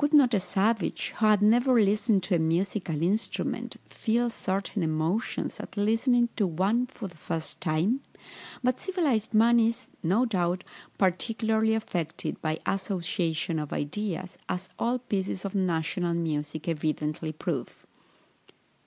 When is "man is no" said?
9.34-10.24